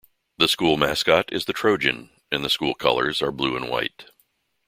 The 0.39 0.47
school 0.47 0.77
mascot 0.77 1.31
is 1.31 1.45
the 1.45 1.53
Trojan; 1.53 2.09
and 2.31 2.43
the 2.43 2.49
school 2.49 2.73
colors 2.73 3.21
are 3.21 3.31
blue 3.31 3.55
and 3.55 3.69
white. 3.69 4.05